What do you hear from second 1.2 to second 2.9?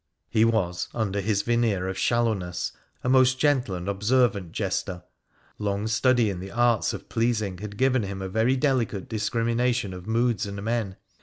his veneer of shallowness,